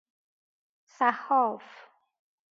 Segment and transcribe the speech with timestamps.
[0.99, 1.65] صحاف